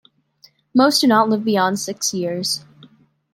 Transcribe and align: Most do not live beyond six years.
Most 0.73 1.01
do 1.01 1.05
not 1.07 1.29
live 1.29 1.45
beyond 1.45 1.77
six 1.77 2.11
years. 2.11 2.65